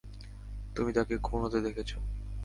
তুমি 0.75 0.91
তাকে 0.93 1.15
খুন 1.17 1.39
হতে 1.43 1.59
দেখেছ। 1.61 1.91